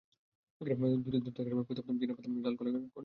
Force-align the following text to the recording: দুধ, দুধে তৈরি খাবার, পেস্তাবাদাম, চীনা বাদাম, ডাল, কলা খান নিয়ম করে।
দুধ, 0.61 1.15
দুধে 1.15 1.31
তৈরি 1.31 1.49
খাবার, 1.49 1.65
পেস্তাবাদাম, 1.67 1.95
চীনা 1.99 2.13
বাদাম, 2.13 2.33
ডাল, 2.43 2.53
কলা 2.55 2.69
খান 2.69 2.75
নিয়ম 2.75 2.87
করে। 2.87 2.99